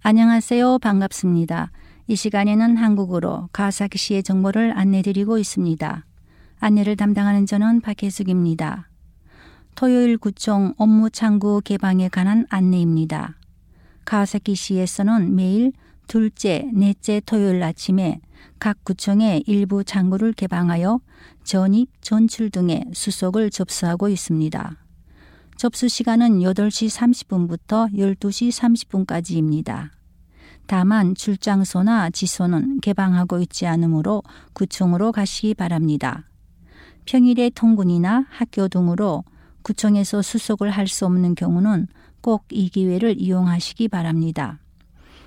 [0.03, 0.79] 안녕하세요.
[0.79, 1.71] 반갑습니다.
[2.07, 6.05] 이 시간에는 한국어로 가와사키시의 정보를 안내드리고 있습니다.
[6.59, 8.89] 안내를 담당하는 저는 박혜숙입니다.
[9.75, 13.37] 토요일 구청 업무 창구 개방에 관한 안내입니다.
[14.05, 15.73] 가와사키시에서는 매일
[16.07, 18.21] 둘째, 넷째 토요일 아침에
[18.59, 20.99] 각 구청의 일부 창구를 개방하여
[21.43, 24.77] 전입, 전출 등의 수속을 접수하고 있습니다.
[25.56, 28.52] 접수 시간은 8시 30분부터 12시
[29.06, 29.90] 30분까지입니다.
[30.66, 36.24] 다만 출장소나 지소는 개방하고 있지 않으므로 구청으로 가시기 바랍니다.
[37.06, 39.24] 평일에 통근이나 학교 등으로
[39.62, 41.86] 구청에서 수속을 할 수 없는 경우는
[42.20, 44.58] 꼭 이 기회를 이용하시기 바랍니다.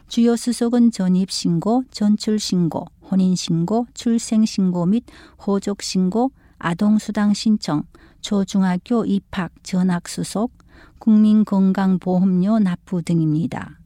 [0.10, 5.06] 주요 수속은 전입신고, 전출신고, 혼인신고, 출생신고 및
[5.46, 7.84] 호족신고, 아동수당 신청,
[8.22, 10.52] 초중학교 입학 전학수속,
[11.00, 13.80] 국민건강보험료 납부 등입니다.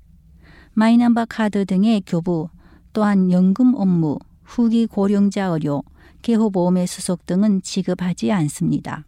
[0.74, 2.50] 마이너바 카드 등의 교부,
[2.92, 5.84] 또한 연금 업무, 후기 고령자 의료,
[6.24, 9.06] 개호보험의 수속 등은 지급하지 않습니다.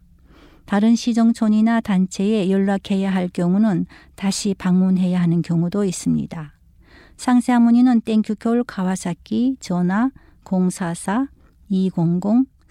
[0.64, 6.52] 다른 시정촌이나 단체에 연락해야 할 경우는 다시 방문해야 하는 경우도 있습니다.
[7.16, 10.10] 상세한 문의는 땡큐콜 가와사키 전화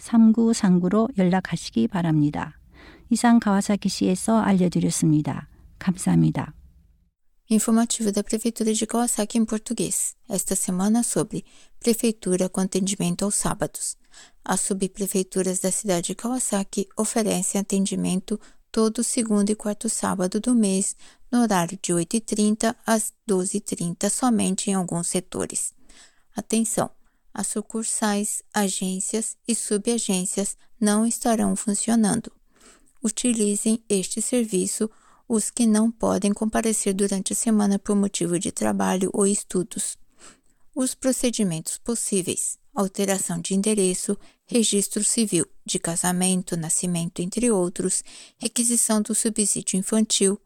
[0.00, 2.58] 044-200-3939로 연락하시기 바랍니다.
[3.10, 5.48] 이상 가와사키시에서 알려드렸습니다.
[5.78, 6.54] 감사합니다.
[7.50, 10.14] Informativo da Prefeitura de Kawasaki em português.
[10.28, 11.44] Esta semana sobre
[11.80, 13.96] Prefeitura com atendimento aos sábados.
[14.44, 18.38] As subprefeituras da cidade de Kawasaki oferecem atendimento
[18.70, 20.94] todo segundo e quarto sábado do mês,
[21.30, 25.74] no horário de 8h30 às 12h30, somente em alguns setores.
[26.36, 26.88] Atenção!
[27.37, 32.31] As sucursais, agências e subagências não estarão funcionando.
[33.03, 34.89] Utilizem este serviço
[35.27, 39.97] os que não podem comparecer durante a semana por motivo de trabalho ou estudos.
[40.73, 48.01] Os procedimentos possíveis: alteração de endereço, registro civil, de casamento, nascimento, entre outros,
[48.37, 50.39] requisição do subsídio infantil,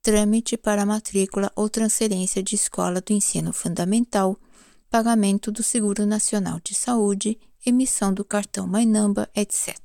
[0.00, 4.38] trâmite para matrícula ou transferência de escola do ensino fundamental,
[4.96, 9.76] pagamento do Seguro Nacional de Saúde, emissão do cartão Mainamba, etc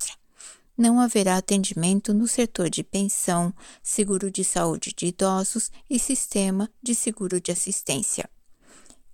[0.78, 6.96] não haverá atendimento no setor de pensão, seguro de saúde de idosos e sistema de
[6.96, 8.28] seguro de assistência.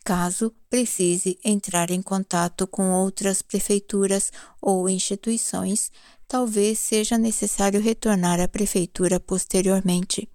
[0.06, 4.32] Caso precise entrar em contato com outras prefeituras
[4.62, 5.92] ou instituições,
[6.26, 10.30] talvez seja necessário retornar à prefeitura posteriormente.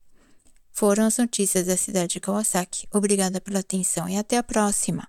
[0.72, 2.86] Foram as notícias da cidade de Kawasaki.
[2.92, 5.08] Obrigada pela atenção e até a próxima.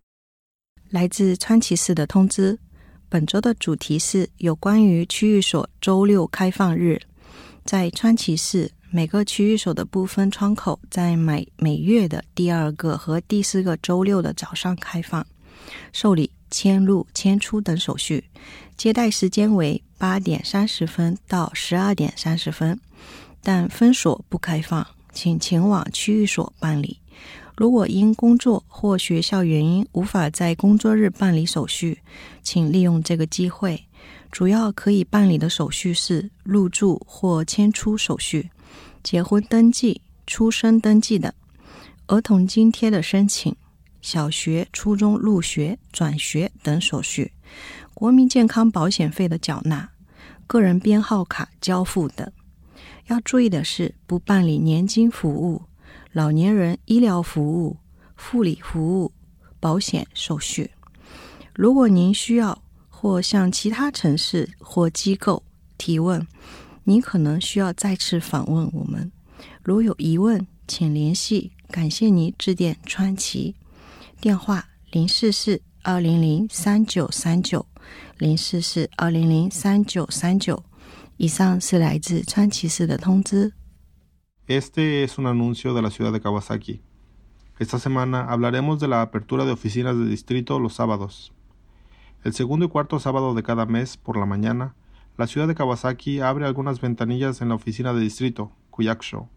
[0.89, 2.57] 来自川崎市的通知，
[3.07, 6.99] 本周的主题是有关于区域所周六开放日。
[7.63, 15.27] 在川崎市，每个区域所的部分窗口在每每月的第二个和第四个周六的早上开放，
[15.93, 18.23] 受理迁入、迁出等手续。
[18.77, 22.79] 接待时间为八点三十分到十二点三十分，
[23.43, 26.97] 但分所不开放，请前往区域所办理。
[27.57, 31.99] 如果因工作或学校原因无法在工作日办理手续，
[32.41, 33.83] 请利用这个机会。
[34.31, 38.49] 主要可以办理的手续是入住或迁出手续、
[39.03, 41.33] 结婚登记、出生登记等、
[42.07, 43.53] 儿童津贴的申请、
[44.01, 47.31] 小学、初中入学、转学等手续、
[47.93, 49.89] 国民健康保险费的缴纳、
[50.47, 52.31] 个人编号卡交付等。
[53.07, 55.61] 要注意的是，不办理年金服务、
[56.11, 57.77] 老年人医疗服务、
[58.15, 59.11] 护理服务、
[59.59, 60.69] 保险手续。
[61.53, 65.41] 如果您需要，或向其他城市或机构
[65.77, 66.25] 提问，
[66.83, 69.11] 您可能需要再次访问我们。
[69.63, 71.51] 如有疑问，请联系。
[71.69, 73.55] 感谢您致电川崎，
[74.20, 77.66] 电话零四四二零零三九三九
[78.18, 80.64] 零四四二零零三九三九。
[81.16, 83.52] 以上是来自川崎市的通知。
[84.46, 86.82] Este es un anuncio de la ciudad de Kawasaki.
[87.58, 91.32] Esta semana hablaremos de la apertura de oficinas de distrito los sábados.
[92.24, 94.74] El segundo y cuarto sábado de cada mes, por la mañana,
[95.16, 99.28] la ciudad de Kawasaki abre algunas ventanillas en la oficina de distrito, Kuyakusho,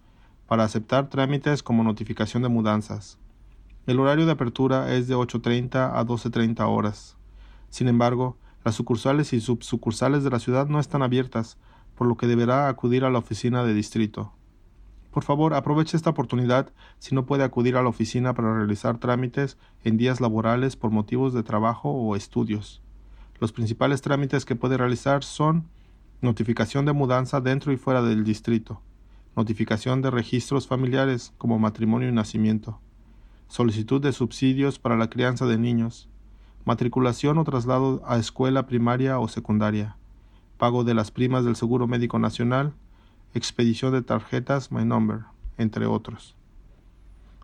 [0.47, 3.19] para aceptar trámites como notificación de mudanzas.
[3.84, 7.17] El horario de apertura es de 8.30 a 12.30 horas.
[7.69, 11.58] Sin embargo, las sucursales y subsucursales de la ciudad no están abiertas,
[11.96, 14.32] por lo que deberá acudir a la oficina de distrito.
[15.11, 19.58] Por favor, aproveche esta oportunidad si no puede acudir a la oficina para realizar trámites
[19.82, 22.82] en días laborales por motivos de trabajo o estudios.
[23.40, 25.67] Los principales trámites que puede realizar son
[26.20, 28.81] notificación de mudanza dentro y fuera del distrito,
[29.35, 32.78] notificación de registros familiares como matrimonio y nacimiento,
[33.52, 36.08] solicitud de subsidios para la crianza de niños,
[36.64, 39.99] matriculación o traslado a escuela primaria o secundaria,
[40.56, 42.72] pago de las primas del Seguro Médico Nacional,
[43.34, 45.25] expedición de tarjetas My Number,
[45.58, 46.34] entre otros.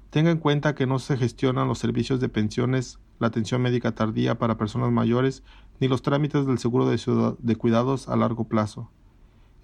[0.08, 4.38] Tenga en cuenta que no se gestionan los servicios de pensiones, la atención médica tardía
[4.38, 5.42] para personas mayores,
[5.78, 8.90] ni los trámites del seguro de, de cuidados a largo plazo.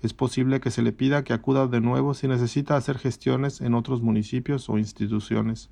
[0.02, 3.72] Es posible que se le pida que acuda de nuevo si necesita hacer gestiones en
[3.72, 5.70] otros municipios o instituciones.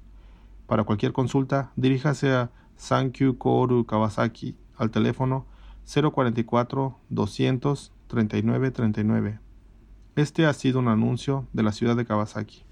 [0.67, 5.47] Para cualquier consulta, diríjase a Sankyu Koru Kawasaki al teléfono
[5.85, 9.39] 044 200 39 39.
[10.17, 12.65] Este ha sido un anuncio de la ciudad de Kawasaki.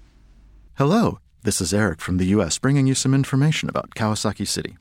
[0.75, 4.77] Hello, this is Eric from the US bringing you some information about Kawasaki City.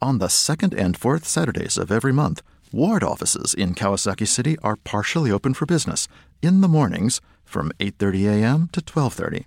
[0.00, 2.42] On the second and fourth Saturdays of every month,
[2.72, 6.06] ward offices in Kawasaki City are partially open for business
[6.42, 8.68] in the mornings from 8:30 a.m.
[8.72, 9.46] to 12:30.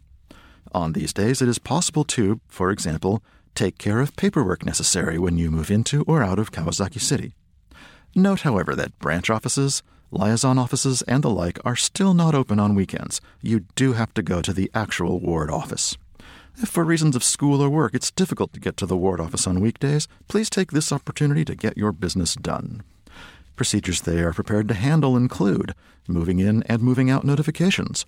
[0.71, 3.23] On these days, it is possible to, for example,
[3.55, 7.33] take care of paperwork necessary when you move into or out of Kawasaki City.
[8.15, 12.75] Note, however, that branch offices, liaison offices, and the like are still not open on
[12.75, 13.19] weekends.
[13.41, 15.97] You do have to go to the actual ward office.
[16.57, 19.47] If for reasons of school or work it's difficult to get to the ward office
[19.47, 22.83] on weekdays, please take this opportunity to get your business done.
[23.55, 25.73] Procedures they are prepared to handle include
[26.07, 28.05] moving in and moving out notifications,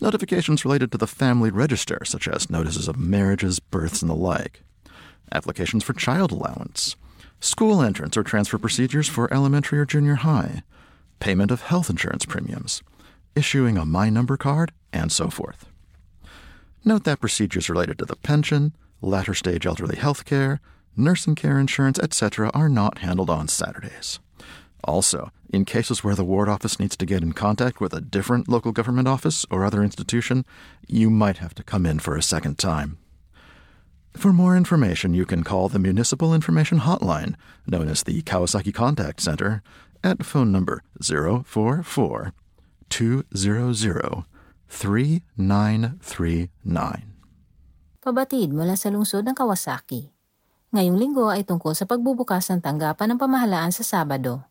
[0.00, 4.62] notifications related to the family register, such as notices of marriages, births, and the like,
[5.32, 6.96] applications for child allowance,
[7.40, 10.62] school entrance or transfer procedures for elementary or junior high,
[11.20, 12.82] payment of health insurance premiums,
[13.34, 15.66] issuing a My Number card, and so forth.
[16.84, 20.60] Note that procedures related to the pension, latter stage elderly health care,
[20.96, 24.20] nursing care insurance, etc., are not handled on Saturdays.
[24.84, 28.48] Also, in cases where the ward office needs to get in contact with a different
[28.48, 30.44] local government office or other institution,
[30.86, 32.98] you might have to come in for a second time.
[34.16, 37.34] For more information, you can call the Municipal Information Hotline,
[37.66, 39.62] known as the Kawasaki Contact Center,
[40.02, 42.32] at phone number 044
[42.88, 44.24] 200
[44.68, 47.12] 3939.
[48.00, 50.12] Pabatid mula sa lungsod ng Kawasaki.
[50.72, 54.44] Ngayong linggo ay tungkol sa pagbubukas ng tanggapan ng pamahalaan sa Sabado.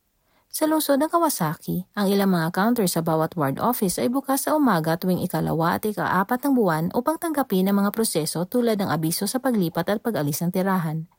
[0.56, 4.56] Sa lungsod ng Kawasaki, ang ilang mga counter sa bawat ward office ay bukas sa
[4.56, 9.28] umaga tuwing ikalawa at ikaapat ng buwan upang tanggapin ang mga proseso tulad ng abiso
[9.28, 11.12] sa paglipat at pag-alis ng tirahan.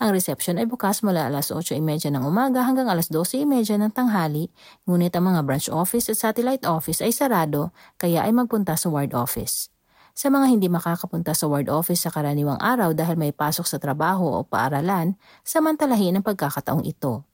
[0.00, 4.48] Ang reception ay bukas mula alas 8.30 ng umaga hanggang alas 12.30 ng tanghali,
[4.88, 9.12] ngunit ang mga branch office at satellite office ay sarado, kaya ay magpunta sa ward
[9.12, 9.68] office.
[10.16, 14.40] Sa mga hindi makakapunta sa ward office sa karaniwang araw dahil may pasok sa trabaho
[14.40, 17.28] o paaralan, samantalahin ang pagkakataong ito.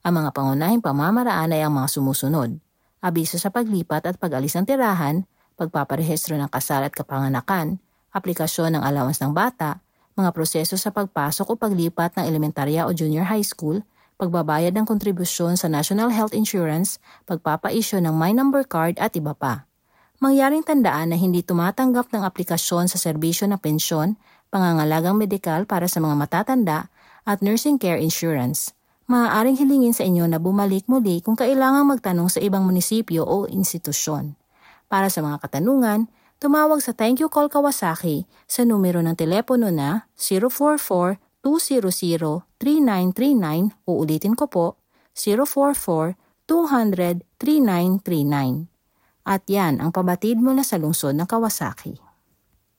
[0.00, 2.56] Ang mga pangunahing pamamaraan ay ang mga sumusunod.
[3.04, 5.28] Abiso sa paglipat at pag-alis ng tirahan,
[5.60, 7.76] pagpaparehistro ng kasal at kapanganakan,
[8.08, 9.84] aplikasyon ng allowance ng bata,
[10.16, 13.84] mga proseso sa pagpasok o paglipat ng elementarya o junior high school,
[14.16, 16.96] pagbabayad ng kontribusyon sa National Health Insurance,
[17.28, 19.68] pagpapaisyo ng My Number Card at iba pa.
[20.16, 24.16] Mangyaring tandaan na hindi tumatanggap ng aplikasyon sa serbisyo ng pensyon,
[24.48, 26.88] pangangalagang medikal para sa mga matatanda
[27.28, 28.72] at nursing care insurance.
[29.10, 34.38] Maaaring hilingin sa inyo na bumalik muli kung kailangang magtanong sa ibang munisipyo o institusyon.
[34.86, 36.06] Para sa mga katanungan,
[36.38, 40.06] tumawag sa Thank You Call Kawasaki sa numero ng telepono na
[41.42, 44.78] 044-200-3939 o ulitin ko po,
[46.46, 49.26] 044-200-3939.
[49.26, 52.09] At yan ang pabatid mula sa lungsod ng Kawasaki.